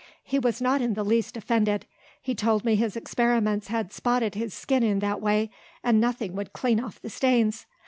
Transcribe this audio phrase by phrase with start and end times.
[0.23, 1.85] He was not in the least offended;
[2.19, 5.51] he told me his experiments had spotted his skin in that way,
[5.83, 7.67] and nothing would clean off the stains.